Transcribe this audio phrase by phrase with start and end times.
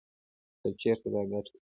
[0.61, 1.59] کـه چـېرتـه دا ګـټـه وې.